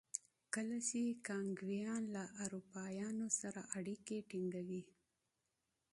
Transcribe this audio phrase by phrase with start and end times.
[0.53, 4.83] کله چې کانګویان له اروپایانو سره اړیکې ټینګوي.